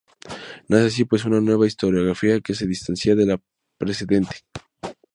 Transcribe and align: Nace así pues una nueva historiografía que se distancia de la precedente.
Nace 0.67 0.85
así 0.87 1.05
pues 1.05 1.25
una 1.25 1.39
nueva 1.41 1.67
historiografía 1.67 2.41
que 2.41 2.55
se 2.55 2.65
distancia 2.65 3.15
de 3.15 3.27
la 3.27 3.41
precedente. 3.77 4.37